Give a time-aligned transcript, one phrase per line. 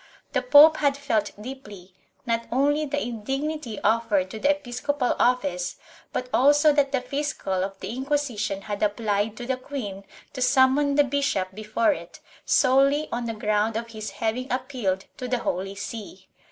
[0.33, 1.93] The pope had felt deeply,
[2.25, 5.75] not only the indignity offered to the episcopal office,
[6.11, 10.03] but also that the fiscal of the Inquisition had applied to the queen
[10.33, 15.27] to summon the bishop before it, solely on the ground of his having appealed to
[15.27, 16.27] the Holy See.